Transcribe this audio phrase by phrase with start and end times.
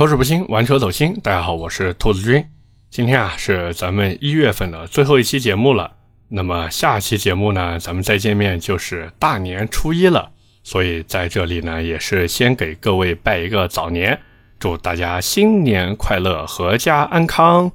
[0.00, 1.12] 口齿不清，玩车走心。
[1.22, 2.42] 大家好，我是兔子君。
[2.88, 5.92] 今天啊是咱们一月份的最后一期节目了。
[6.30, 10.30] 那么下期节目呢，咱们再见面就是大年初一了。
[10.64, 14.18] 所以在这里呢，也是先给各位拜一个早年，
[14.58, 17.70] 祝大家新年快乐，阖家安康。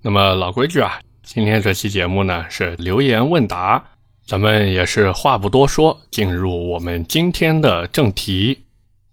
[0.00, 3.84] 那么老规矩啊，今天这期节目呢是留言问答，
[4.26, 8.62] 咱们也是话不多说，进入我们今天的正题。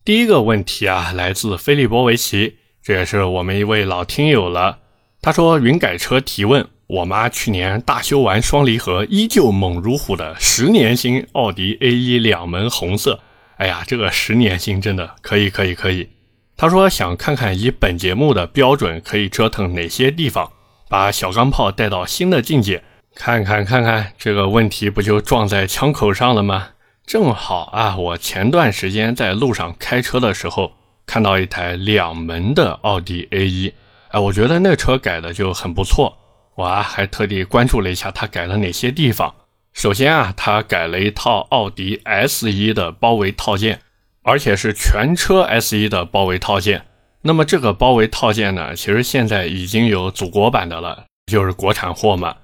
[0.06, 4.80] 第一个问题啊，来自菲利波维奇，这也是我们一位老听友了。
[5.22, 13.22] 他说：“云改车提问，我妈去年大修完双离合，依旧猛如虎的十年新奥迪 A1 两门红色。
[13.56, 16.10] 哎呀，这个十年新真的可以，可以，可以。
[16.58, 20.52] 他说想看看以本节目的标准可以折腾哪些地方，
[20.90, 22.84] 把小钢炮带到新的境界。
[23.16, 26.72] 看看看看，这个问题不就撞在枪口上了吗？”
[27.06, 30.74] 正好啊，我前段时间在路上开车的时候，
[31.06, 33.74] 看到一台两门的奥迪 A1，
[34.10, 36.18] 哎，我觉得那车改的就很不错，
[36.56, 39.36] 我啊还特地关注了一下它改了哪些地方。
[39.74, 43.82] 首先啊，它改了一套奥迪 S1 的包围套件，
[44.24, 46.86] 而且是全车 S1 的包围套件。
[47.24, 52.36] 那么这个包围套件呢，其实现在已经有祖国版的了，就是国产货嘛。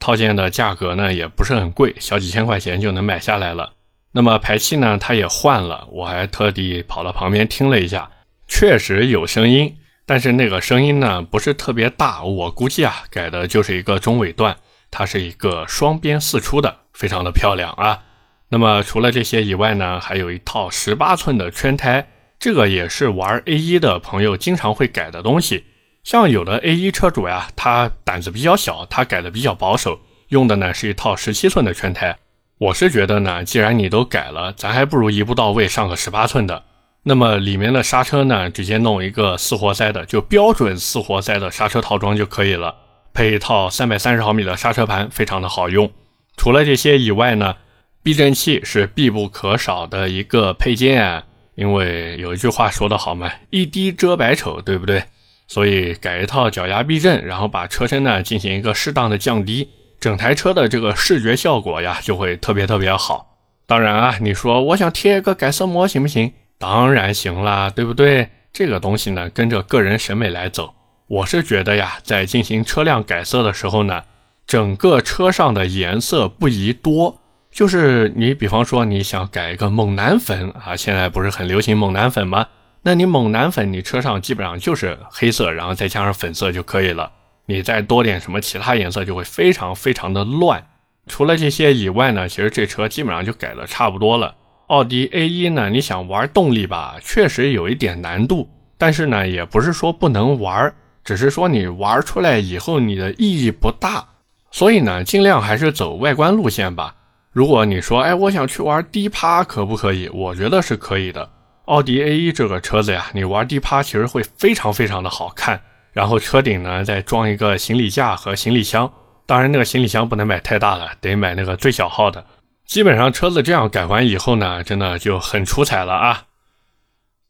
[0.00, 3.72] 套件的价格呢也不是很贵，小几千块钱就能买下来了。
[4.12, 8.10] 那么排气呢，它也换了，我还特地跑到旁边听了一下，
[8.46, 14.56] 确实有声音，但是那个声音呢不是特别大，我估计啊改的就是一个中尾段，
[14.90, 18.02] 它是一个双边四出的，非常的漂亮啊。
[18.48, 25.66] 那么除了这些以外呢，还有一套十八寸的圈胎，这个也是玩 A1 的朋友经常会改的东西。
[26.02, 32.16] 像有的 A1 车主呀，他胆子比较小，他改的比较保守，用的呢是一套十七寸的圈胎。
[32.58, 36.64] 我是觉得呢，既然你都改了，咱还不如一步到位上个十八寸的。
[37.04, 42.74] 那么里面的刹车呢，直接弄一个四活塞的，就标准四活塞的刹车套装就可以了，
[43.14, 45.90] 配一套三百三十毫米的刹车盘，非常的好用。
[46.36, 47.54] 除了这些以外呢，
[48.02, 51.22] 避震器是必不可少的一个配件，
[51.54, 55.04] 因为有一句话说得好嘛，一滴遮百丑，对不对？
[55.46, 59.68] 所以改一套脚牙避震，然后把车身呢进行一个适当的降低。
[60.00, 63.36] 整台车的这个视觉效果呀，就会特别特别好。
[63.66, 66.32] 当然啊，你说我想贴一个改色膜行不行？
[66.58, 68.30] 当然行啦，对不对？
[68.52, 70.74] 这个东西呢，跟着个人审美来走。
[71.06, 74.02] 我是觉得呀，在进行车辆改色的时候呢，
[74.46, 77.20] 整个车上的颜色不宜多。
[77.50, 82.46] 就是你比方说你想改一个猛男粉啊，现在不是很流行猛男粉吗？
[82.82, 87.10] 那你猛男粉，你车上基本上就是黑色，然后再加上粉色就可以了。
[87.50, 90.62] 你再多点什么其他颜色，就会非常非常的乱。
[91.06, 94.36] 除了这些以外呢，其实这车基本上就改的差不多了。
[94.66, 100.70] 奥迪 A1 呢，你想玩动力吧，确实有一点难度，但是呢，也不是说不能玩，
[101.02, 104.06] 只是说你玩出来以后你的意义不大。
[104.50, 106.94] 所以呢，尽量还是走外观路线吧。
[107.32, 110.10] 如果你说，哎，我想去玩低趴，可不可以？
[110.10, 111.30] 我觉得是可以的。
[111.64, 115.58] 奥迪 A1 这个车子呀，你玩低趴其实会非常非常的好看。
[115.92, 118.92] 然后车顶呢，再装一个行李架和行李箱。
[119.26, 122.24] 当然，那个行李箱不能买太大了，得买那个最小号的。
[122.64, 126.24] 基本上车子这样改完以后呢，真的就很出彩了啊。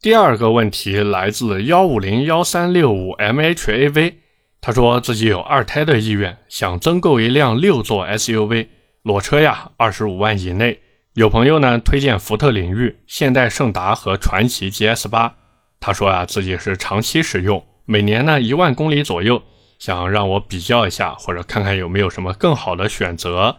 [0.01, 4.13] 第二个问题来自幺五零幺三六五 mhav，
[4.61, 8.67] 他说自己有二胎的意愿，想增购一辆六座 SUV
[9.01, 10.79] 裸车呀，二十五万以内。
[11.15, 15.35] 有朋友呢推荐福特领域、现代胜达和传祺 GS 八。
[15.81, 17.65] 他说啊，自己是长期使用。
[17.91, 19.41] 每年呢一万公里左右，
[19.79, 23.57] 想让我比较一下，或者看看有没有什么更好的选择。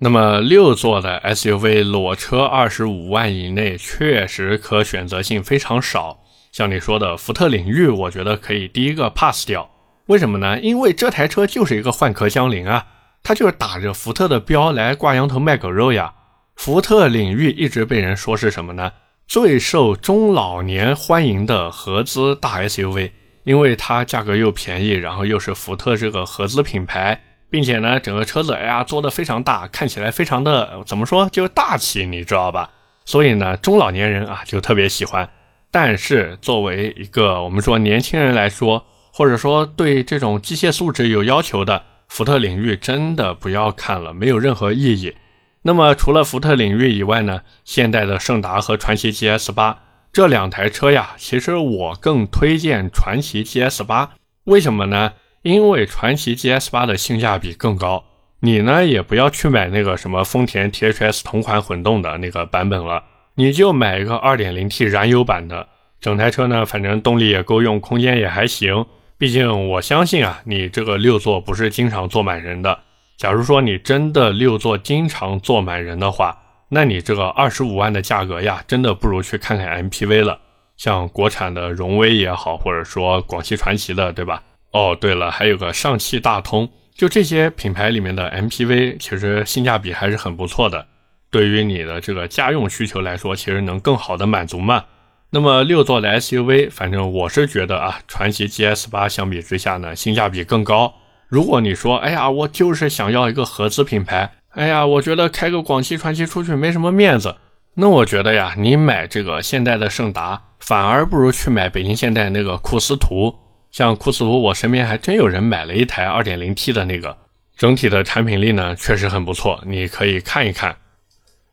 [0.00, 6.18] 那么六座的 SUV 裸车二十五万以内，确实可选择性非常少。
[6.50, 9.70] 像你说的福特领域，我觉得可以第一个 pass 掉。
[10.06, 10.58] 为什么呢？
[10.58, 12.84] 因为这台车就是一个换壳江铃啊，
[13.22, 16.14] 它就是打着福特的标来挂羊头卖狗肉呀。
[16.56, 18.90] 福特领域一直被人说是什么呢？
[19.28, 23.12] 最受中老年欢迎的合资大 SUV。
[23.48, 27.18] 因为它价格又便宜，然后又是福特这个合资品牌，
[27.48, 32.68] 并且呢，整个车子哎呀做的非常大，看起来非常的怎么说就大气，你知道吧？
[33.06, 35.26] 所以呢，中老年人啊就特别喜欢。
[35.70, 38.84] 但是作为一个我们说年轻人来说，
[39.14, 45.16] 或者说对这种机械素质有要求的，福特领域真的不要看了，没有任何意义。
[45.62, 49.78] 那么除了福特领域以外呢，现代的胜达和传祺 GS 八。
[50.12, 54.10] 这两台车呀，其实我更推荐传祺 GS 八，
[54.44, 55.12] 为什么呢？
[55.42, 58.04] 因为传祺 GS 八的性价比更高。
[58.40, 63.02] 你呢也不要去买那个什么丰田 THS 同款混动的那个版本了，
[63.34, 65.66] 你就买一个 2.0T 燃油版的，
[66.00, 68.86] 整台车呢，反正动力也够用，空间也还行。
[69.16, 72.78] 毕竟我相信啊，你这个六座不是经常坐满人的。
[73.16, 76.38] 假如说你真的六座经常坐满人的话，
[76.70, 80.38] 那你这个二十五万的价格呀，真的不如去看看 MPV 了。
[80.76, 84.42] 像国产的荣威也好，或者说广汽传祺的，对吧？
[84.72, 90.86] 哦，对了，还有个上汽大通，就这些品牌里面的 MPV，其实性价比还是很不错的。
[91.30, 94.84] 对于你的这个家用需求来说，其实能更好的满足嘛。
[95.30, 100.94] 那么六座的 SUV，反正我是觉得啊，传祺 GS 八相比之下呢，性价比更高。
[101.28, 107.36] 如果你说，哎呀，我就是想要一个合资品牌，哎呀，我觉得开个广汽传祺出去没什么面子，
[107.74, 113.34] 那我觉得呀，你买这个现代的胜达，反而不如去买北京现代那个库斯图。
[113.70, 117.18] 像库斯图，我身边还真有人买了一台 2.0T 的那个，
[117.56, 120.76] 整体的产品力呢，确实很不错，你可以看一看。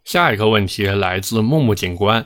[0.05, 2.25] 下一个问题来自木木警官。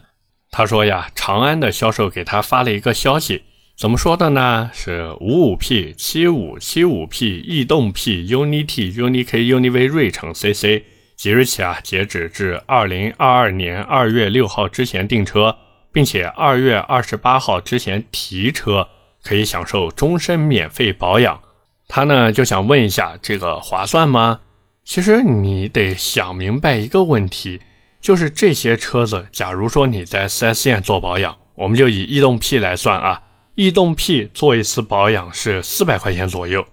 [0.51, 3.43] 他说呀，长安的销售给他发了一个消息，
[3.79, 4.69] 怎么说的呢？
[4.73, 10.83] 是五五 P、七五、七五 P、逸动 P、UNI-T、UNI-K、UNI-V、瑞城 CC，
[11.15, 15.55] 即日起啊，截止至二零二二年二月六号之前订车，
[15.93, 18.89] 并且二月二十八号之前提车，
[19.23, 21.39] 可以享受终身免费保养。
[21.87, 24.41] 他呢就想问一下，这个划算吗？
[24.83, 27.61] 其实你得想明白一个问题。
[28.01, 33.21] 就是这些车子，假如说你在 4S 店做保养，我们就以逸动 P 来算啊，
[33.59, 36.65] 逸动 P 做一次保养是四百块钱左右，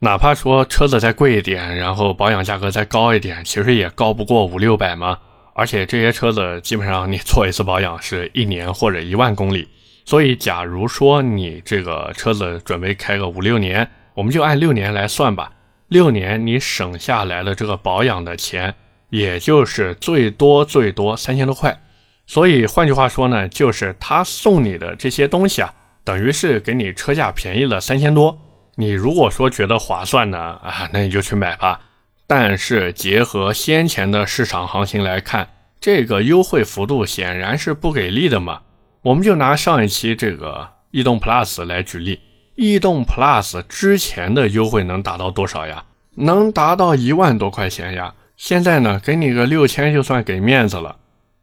[0.00, 5.18] 哪怕说车子再贵一点，然后保养价格再高一点，其实也高不过五六百嘛。
[5.54, 9.66] 而且这些车子基本上你做一次保养是一年或者一万公里，
[10.04, 15.50] 所以假如说你这个车子准备开个五六年，我们就按六年来算吧，
[15.88, 18.74] 六年你省下来的这个保养的钱。
[19.08, 21.80] 也就是最多最多三千多块，
[22.26, 25.72] 所以换句话说呢，就是他送你的这些东西啊，
[26.04, 28.38] 等于是给你车价便宜了三千多。
[28.76, 31.80] 你如果说觉得划算呢，啊，那你就去买吧。
[32.26, 35.48] 但是结合先前的市场行情来看，
[35.80, 38.60] 这个优惠幅度显然是不给力的嘛。
[39.02, 42.20] 我们就拿上一期这个逸动 Plus 来举例，
[42.56, 45.84] 逸动 Plus 之前的优惠能达到多少呀？
[46.16, 48.14] 能达到一万多块钱呀。
[48.36, 50.96] 现在呢，给你个六千就算给面子了。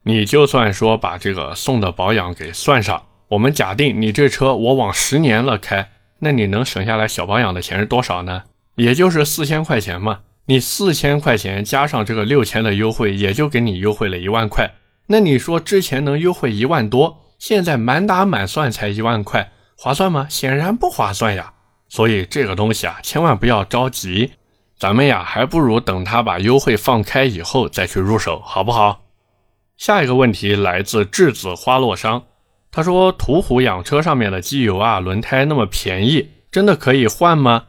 [0.03, 5.89] 你就算说把这个送的保养给算上，我们假定你这车我往十年了开，
[6.19, 8.43] 那你能省下来小保养的钱是多少呢？
[8.75, 10.19] 也就是四千块钱嘛。
[10.47, 14.69] 你四千块钱加上这个六千的优惠，也就给你优惠了一万块。
[15.07, 20.27] 那你说之前能优惠一万多，现在满打满算才一万块，划算吗？
[20.29, 21.53] 显然不划算呀。
[21.87, 24.33] 所以这个东西啊，千万不要着急。
[24.77, 29.03] 咱们呀，还不如等他把优惠放开以后再去入手，好不好？
[29.77, 32.23] 下一个问题来自质子花落殇，
[32.71, 37.65] 他说：“途虎养车上面的机油啊，轮胎那么便宜，真的可以换吗？”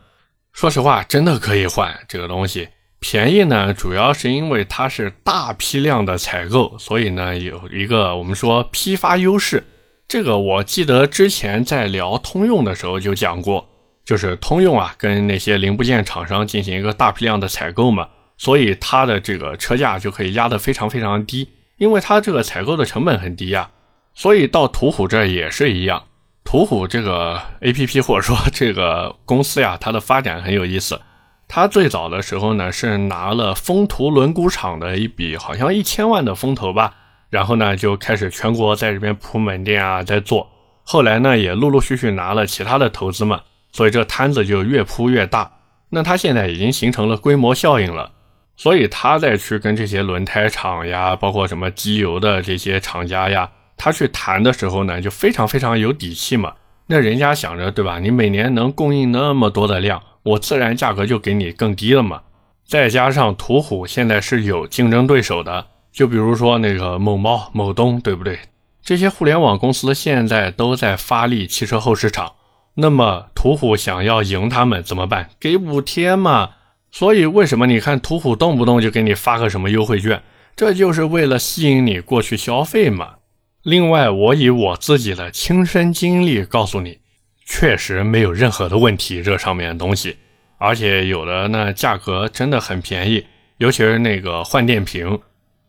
[0.55, 1.93] 说实话，真的可以换。
[2.09, 2.69] 这个东西
[3.01, 9.65] 便宜呢，主要是因为它是大批量的采购，所以呢有一个我们说批发优势。
[10.07, 13.69] 这个我记得之前在聊通用的时候就讲过。
[14.05, 21.49] 就是通用啊，跟那些零部件厂商进行一个大批量的采购嘛，所以它的这个车价就可以压得非常非常低，
[21.79, 23.71] 因为它这个采购的成本很低呀。
[24.15, 26.05] 所以到途虎这也是一样，
[26.45, 31.01] 途虎这个 A P P 或者说这个公司呀，它的发展很有意思。
[31.49, 36.95] 它最早的时候呢，是拿了风图轮毂厂的一笔好像一千万的风投吧，
[37.31, 40.49] 然后呢就开始全国在这边铺门店啊，在做。
[40.83, 43.43] 后来呢，也陆陆续续拿了其他的投资嘛。
[43.75, 45.51] 所以这摊子就越铺越大，
[45.89, 48.11] 那它现在已经形成了规模效应了，
[48.55, 53.51] 所以他再去跟这些轮胎厂呀，包括什么机油的这些厂家呀，
[53.85, 56.53] 他去谈的时候呢，就非常非常有底气嘛。
[56.87, 57.99] 那人家想着，对吧？
[57.99, 62.21] 你每年能供应那么多的量，我自然价格就给你更低了嘛。
[62.65, 68.39] 再加上途虎现在是有竞争对手的，就比如说那个某猫、某东，对不对？
[68.85, 72.35] 这些互联网公司现在都在发力汽车后市场。
[72.75, 75.31] 那么途虎想要赢他们怎么办？
[75.41, 76.51] 给补贴嘛。
[76.93, 80.23] 所以为什么你看途虎动不动就给你发个什么优惠券？
[80.55, 83.15] 这就是为了吸引你过去消费嘛。
[83.63, 86.99] 另外，我以我自己的亲身经历告诉你，
[87.47, 89.23] 确实没有任何的问题。
[89.23, 90.17] 这上面的东西，
[90.59, 93.25] 而且有的呢价格真的很便宜，
[93.59, 95.17] 尤其是那个换电瓶。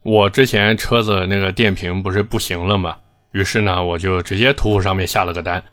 [0.01, 2.97] 我之前车子那个电瓶不是不行了吗？
[3.31, 5.63] 于是呢，我就直接途虎上面下了个单。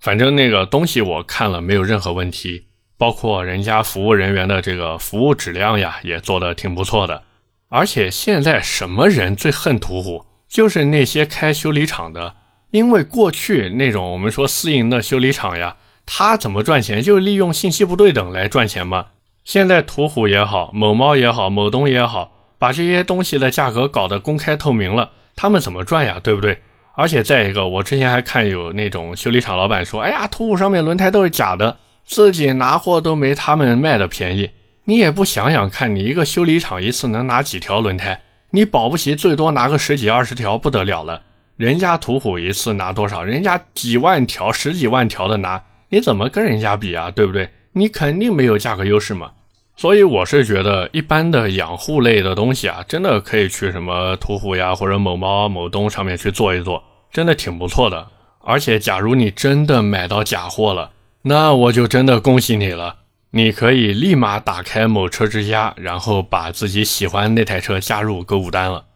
[0.00, 2.66] 反正那个东西我看了没有任何问题，
[2.98, 7.22] 包括人家服务人员的这个服务质量呀，也做的挺不错的。
[7.70, 10.26] 而且现在什么人最恨途虎？
[10.50, 12.34] 就是那些开修理厂的，
[12.72, 17.00] 因为过去那种我们说私营的修理厂呀，它怎么赚钱？
[17.00, 19.06] 就利用信息不对等来赚钱嘛。
[19.44, 26.20] 现在途虎也好，某猫也好，某东也好，把这些东西的价格搞得公开透明了，他们怎么赚呀？
[26.20, 26.58] 对不对？
[26.96, 34.50] 而且再一个，我之前还看有那种修理厂老板说：“哎呀，途虎上面轮胎都是假的，自己拿货都没他们卖的便宜。”
[34.84, 38.20] 你也不想想看，你一个修理厂一次能拿几条轮胎？
[38.50, 41.22] 你保不齐最多拿个十几二十条，不得了了。
[41.56, 43.22] 人家途虎一次拿多少？
[43.22, 47.10] 人家几万条、十几万条的拿，你怎么跟人家比啊？
[47.10, 47.50] 对不对？
[47.72, 49.30] 你肯定没有价格优势嘛。
[49.76, 58.08] 所以我是觉得，一般的养护类的东西啊，真的可以去什么途虎呀，或者某猫、某东上面去做一做，真的挺不错的。
[58.42, 60.90] 而且，假如你真的买到假货了，
[61.22, 62.96] 那我就真的恭喜你了。
[63.32, 68.86] 你可以立马打开某车之家，然后把自己喜欢那台车加入购物单了。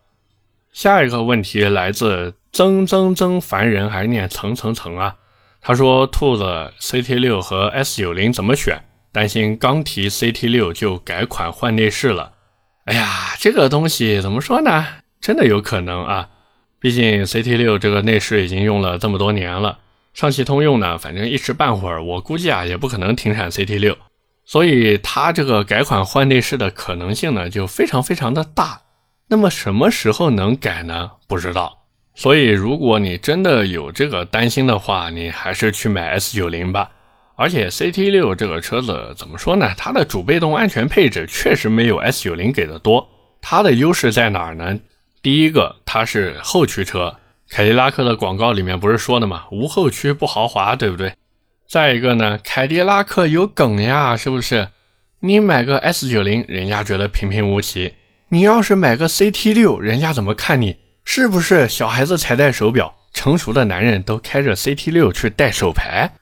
[0.72, 2.34] 下一个问题来自。
[2.54, 5.16] 曾曾曾烦人还是念层层层啊？
[5.60, 8.84] 他说兔子 CT 六和 S 九零怎么选？
[9.10, 12.34] 担心刚提 CT 六就改款换内饰了。
[12.84, 14.86] 哎呀，这个东西怎么说呢？
[15.20, 16.28] 真的有可能啊！
[16.78, 19.80] 毕竟 CT 六这个内饰已经用了这么多年了，
[20.12, 23.98] 上汽通用呢，反正一时半会儿我估计啊也不可能停产 CT 六，
[24.44, 28.82] 所以它这个改款换内饰的可能性呢就非常非常的大。
[29.28, 31.12] 那么什么时候能改呢？
[31.26, 31.86] 不知道。
[32.14, 36.90] 所以，如果你真的有这个担心的话，你还是去买 S 九零吧。
[37.36, 39.72] 而且 CT 六这个车子怎么说呢？
[39.76, 43.08] 它的主被动安全配置确实没有 S 九零给的多。
[43.40, 44.78] 它的优势在哪儿呢？
[45.22, 47.16] 第一个，它是后驱车。
[47.48, 49.46] 凯迪拉克的广告里面不是说的吗？
[49.50, 51.12] 无后驱不豪华，对不对？
[51.68, 54.68] 再一个呢，凯迪拉克有梗呀，是不是？
[55.20, 57.94] 你买个 S 九零，人家觉得平平无奇；
[58.28, 60.76] 你要是买个 CT 六，人家怎么看你？
[61.04, 66.12] 是不是小孩子才戴手表，成熟的男人都开着 CT 六去戴手牌？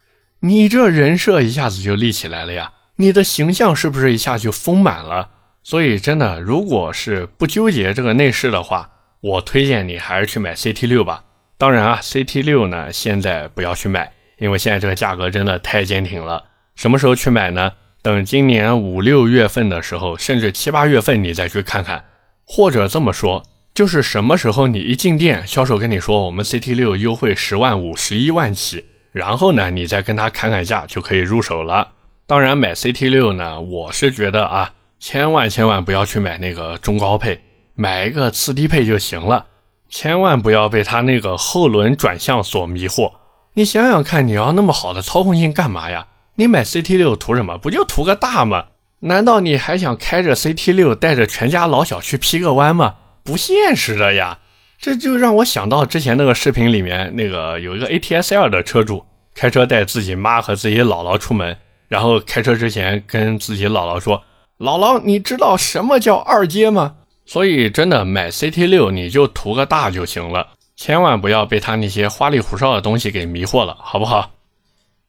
[0.41, 2.73] 你这人设一下子就立起来了呀！
[2.97, 5.31] 你的形象是不是一下就丰满了？
[5.63, 11.25] 所以真的，如果是不纠结这个内饰的话，我推荐你还是去买 CT 六吧。
[11.59, 16.47] 当然啊，CT 六呢现在不要去买，因为现在这个价格真的太坚挺了。
[16.75, 17.75] 什么时候去买呢？
[18.03, 22.05] 等今年五六月份的时候，甚至七八月份你再去看看，
[22.45, 23.45] 或者这么说。
[23.73, 31.93] 就是什么时候你一进店，销售跟你说我们 CT 六优惠十万五、十一万起，然后呢，你再跟他砍砍价就可以入手了。
[32.27, 37.41] 当然买 CT 六呢，我是觉得啊，千万千万不要去买那个中高配，
[37.77, 39.47] 买一个次低配就行了。
[39.89, 43.13] 千万不要被他那个后轮转向所迷惑。
[43.55, 46.07] 你想想看，你要那么好的操控性干嘛呀？
[46.37, 47.59] 你买 CT 六图什么？
[47.59, 48.65] 不就图个大吗？
[49.01, 52.95] 难道你还想开着 CT 六带着全家老小去劈个弯吗？
[53.23, 54.39] 不现实的呀，
[54.79, 59.05] 这就让我想到之前那个视频里面那个有一个 ATS-L 的车主
[59.35, 61.57] 开车带自己妈和自己姥姥出门，
[61.89, 64.23] 然后开车之前跟自己姥姥说
[64.59, 66.95] ：“姥姥，你知道什么叫二阶吗？”
[67.27, 70.49] 所以真的买 CT 六你就图个大就行了，
[70.83, 74.33] 千万不要被他那些花里胡哨的东西给迷惑了，好不好？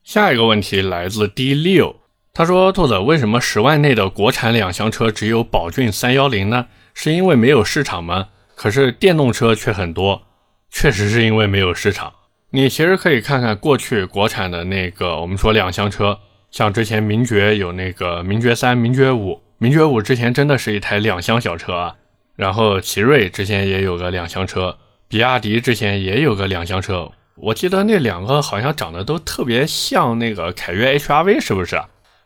[0.03, 1.95] 下一个问题来自 D 六，
[2.31, 8.27] 他说：“兔子，为什么十万内的国产两厢车只有宝骏三幺零呢？”是因为没有市场吗？
[8.53, 10.21] 可是电动车却很多，
[10.69, 12.13] 确实是因为没有市场。
[12.51, 16.19] 你其实可以看看过去国产的那个，我们说两厢车，
[16.51, 21.95] 像之前名爵有那个名爵三、名爵五，名爵五之前真的是一台两厢小车啊。
[22.35, 24.77] 然后奇瑞之前也有个两厢车，
[25.13, 31.79] 比亚迪之前也有个两厢车，我记得那两个好像长得都特别像那个凯越 HRV，是不是？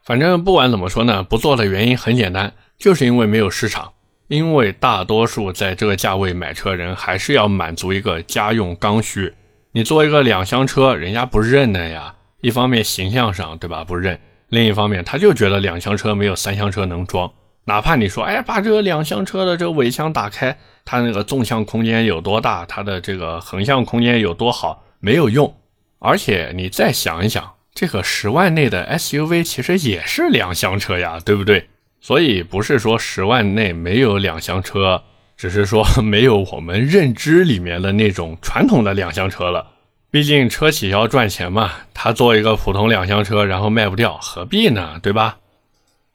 [0.06, 3.91] 反正不管怎么说呢，不做的原因很简单，就是因为没有市场。
[4.29, 9.34] 因为大多数在这个价位买车人还是要满足一个家用刚需，
[9.74, 12.15] 你做一个两厢车，人家不认的呀。
[12.39, 13.84] 一方面形象上，对吧？
[13.84, 14.15] 不认；
[14.48, 17.29] 另一方面，他就觉得两厢车没有三厢车能装。
[17.68, 25.54] 哪怕你说，哎，把这个两厢车的这个尾箱打开，它那个纵向空间有多大，它的这个横向空间有多好，没有用。
[26.00, 31.68] 而且你再想一想，这个十万内的 SUV 其实也是两厢车呀，对不对？
[32.00, 35.04] 所以不是说十万内没有两厢车，
[35.36, 39.72] 只是说没有我们认知里面的那种传统的两厢车了。
[40.10, 44.98] 毕竟车企要赚钱嘛，他做一个普通两厢车，然后卖不掉，何必呢？
[45.04, 45.40] 对吧？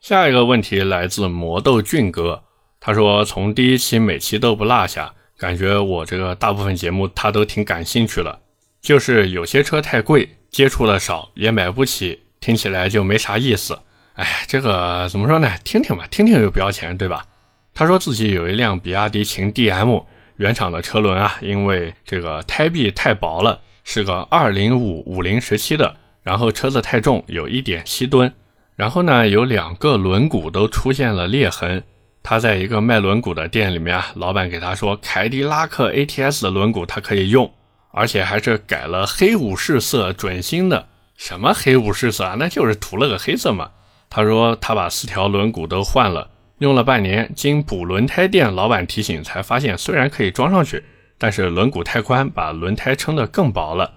[0.03, 2.43] 下一个问题来自魔豆俊哥，
[2.81, 8.41] 他说从第一期每期都不落下，感觉我这个大部分节目他都挺感兴趣了。
[8.81, 13.79] 就是有些车太贵，接触的少，也买不起，听起来就没啥意思。
[14.15, 15.49] 哎，这个怎么说呢？
[15.63, 17.25] 听听吧，听听又不要钱，对吧？
[17.73, 20.03] 他说自己有一辆比亚迪秦 DM，
[20.35, 28.33] 原厂的车轮啊，因为这个胎壁太薄了，是个二零五五零时期的，然后车子太重，有一点七吨，
[28.75, 31.83] 然后呢有两个轮毂都出现了裂痕。
[32.21, 37.53] 他在一个卖轮毂的店里面啊，老板给他说，凯迪拉克 ATS 的轮毂他可以用，
[37.91, 40.87] 而且还是改了黑武士色准新的。
[41.17, 42.35] 什么黑武士色啊？
[42.39, 43.71] 那就是涂了个黑色嘛。
[44.09, 50.81] 他说他把四条轮毂都换了，用了半年，经补轮胎店老板提醒，才发现虽然可以装上去，
[51.17, 53.91] 但是轮毂太宽，把轮胎撑得更薄了。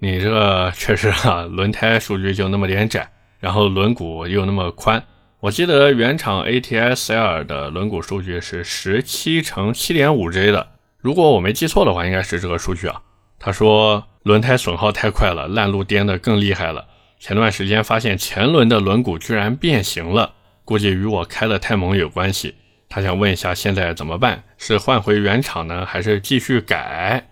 [0.00, 3.10] 你这确实啊，轮胎数据就那么点窄，
[3.40, 5.02] 然后轮毂又那么宽。
[5.40, 10.68] 我记得原厂 ATS-L 的轮毂数据是十七乘七点五 J 的，
[10.98, 13.00] 如果我没记错的话，应该是这个数据啊。
[13.38, 16.86] 他说轮胎损耗太快了，烂路颠得更厉害了。
[17.18, 22.54] 前段时间发现前轮的轮毂居然变形了，估计与我开的太猛有关系。
[22.88, 24.42] 他想问一下现在怎么办？
[24.58, 27.28] 是换回原厂呢，还是继续改？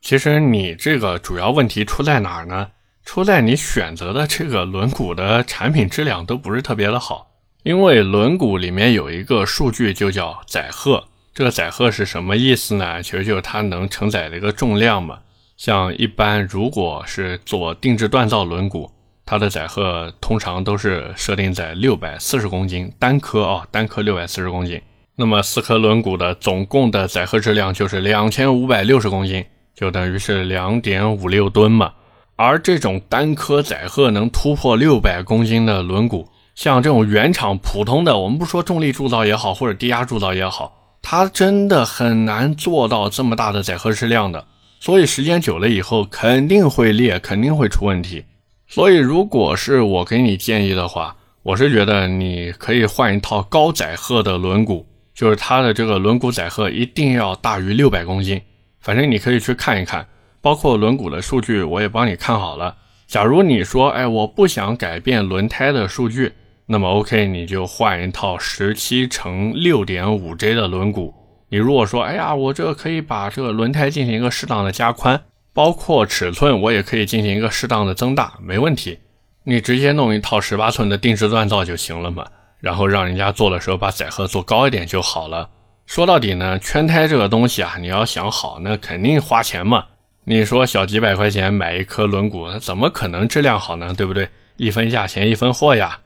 [0.00, 2.68] 其实你这个主要问题出在哪儿呢？
[3.12, 7.28] 出在你选择的这个轮毂的产品质量都不是特别的好。
[7.64, 11.02] 因为轮毂里面有一个数据就叫载荷，
[11.34, 13.02] 这个载荷是什么意思呢？
[13.02, 15.18] 其实就是它能承载的一个重量嘛。
[15.56, 18.88] 像一般如果是做定制锻造轮毂。
[19.26, 24.80] 它的载荷通常都是设定在六百四十公斤单颗啊，单颗六百四十公斤。
[25.16, 31.94] 那么四颗轮毂的总共的载荷质量就是两千五百六十公斤，就等于是两点五六吨嘛。
[32.42, 44.46] 而这种单颗载荷能突破六百公斤的轮毂，像这种原厂普通的，我们不说重力铸造也好，或者低压铸造也好，它真的很难做到这么大的载荷质量的。
[44.80, 48.24] 所以时间久了以后肯定会裂，肯定会出问题。
[48.66, 54.82] 所以，如果是我给你建议的话，我是觉得你可以换一套高载荷的轮毂，
[55.14, 58.40] 就是它的这个轮毂载荷一定要大于六百公斤。
[58.80, 60.06] 反正你可以去看一看，
[60.40, 62.76] 包括轮毂的数据我也帮你看好了。
[63.06, 66.32] 假如你说，哎，我不想改变轮胎的数据，
[66.66, 71.12] 那么 OK，你就换一套十七乘六点五 J 的轮毂。
[71.48, 75.20] 你如果说，哎呀，我这可以把这个轮胎进行一个适当的加宽。
[75.52, 79.00] 包括尺寸，我也可以进行一个适当的增大，没问题。
[79.42, 82.24] 你直接弄一套十八寸的定制锻造就行了嘛，
[82.60, 85.50] 然后让人家做的时候把载荷做高一点就好了。
[85.86, 89.86] 说到底呢，圈胎这个东西啊，你要想好，那肯定花钱嘛。
[90.30, 93.92] 你说小几百块钱买一颗轮毂，怎么可能质量好呢？
[93.92, 94.28] 对不对？
[94.58, 96.02] 一分价钱一分货呀。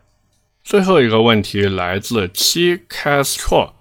[0.63, 3.73] 最后一个问题来自七 Castro，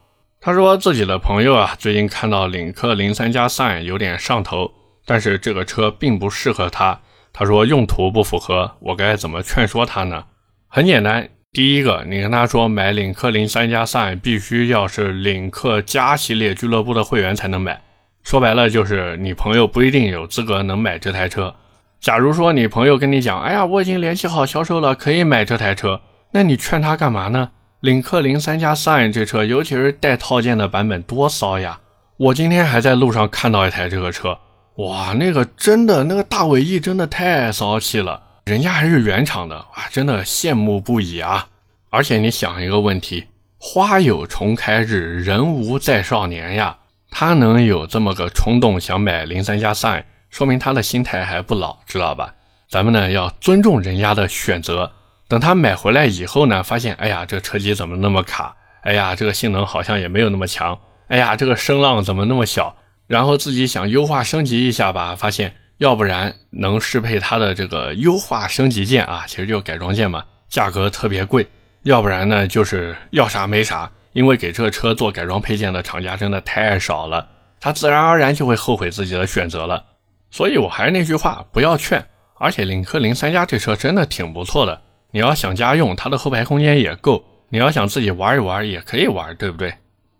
[0.41, 4.69] 他说自己的朋友啊，最近看到领克零三加 Sign 有点上头。
[5.05, 6.99] 但是这个车并不适合他，
[7.31, 10.25] 他说用途不符合，我该怎么劝说他呢？
[10.67, 17.81] 很简单，第一个，你跟他说买领克零三加 Sign 必须要是领克加系列俱乐部的会员才能买，
[18.23, 21.53] 说白了就是你朋友不一定有资格能买这台车。
[21.99, 27.51] 假如说你朋友跟你讲，哎呀，我已经联系好销售了，可以买这台车，那你劝他干嘛呢？
[27.81, 31.79] 领克零三加 Sign 这车，尤其是带套件的版本，多骚呀！
[32.17, 34.37] 我今天还在路上看到一台这个车。
[34.77, 41.47] 哇，那个真的，那个大尾翼真的太骚气了，人家还是原厂的，哇，真的羡慕不已啊！
[41.89, 43.25] 而且你想一个问题，
[43.57, 46.77] 花有重开日，人无再少年呀，
[47.15, 52.33] 他能有这么个冲动想买零三加三说明他的心态还不老，知道吧？
[52.67, 54.91] 咱们呢要尊重人家的选择，
[55.27, 58.55] 等他买回来以后呢，发现，哎呀，这车机怎么那么卡？
[58.81, 62.75] 哎呀，这个性能好像也没有那么强，哎呀，这个声浪怎么那么小？
[63.05, 71.43] 然后自己想优化升级一下吧，发现要不然能适配它的这个优化升级件啊，其实就改装件嘛，价格特别贵；
[71.83, 77.27] 要不然呢，就是要啥没啥，因为给这车做改装配件的厂家真的太少了，
[77.59, 79.85] 他自然而然就会后悔自己的选择了。
[80.31, 82.05] 所以我还是那句话，不要劝。
[82.39, 89.73] 而且领克零三加这车真的挺不错的，你要想家用，它的后排空间也够；你要想自己玩一玩，也可以玩，对不对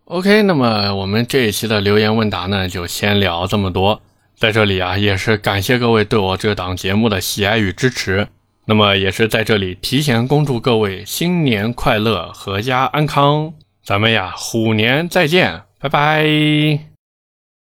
[0.05, 4.01] ？OK，那么我们这一期的留言问答呢，就先聊这么多。
[4.35, 8.27] 在这里啊，也是感谢各位对我这档节目的喜爱与支持。
[8.65, 13.53] 那么也是在这里提前恭祝各位新年快乐，阖家安康。
[13.83, 16.92] 咱们呀，虎年再见，拜拜。